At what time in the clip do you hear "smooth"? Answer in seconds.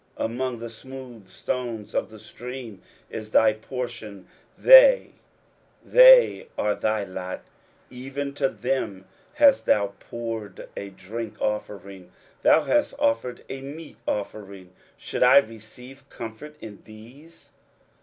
0.71-1.27